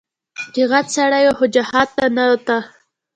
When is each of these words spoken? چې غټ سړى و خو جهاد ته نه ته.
چې 0.53 0.61
غټ 0.71 0.85
سړى 0.95 1.23
و 1.25 1.31
خو 1.37 1.45
جهاد 1.55 1.89
ته 1.97 2.05
نه 2.15 2.25
ته. 2.47 2.57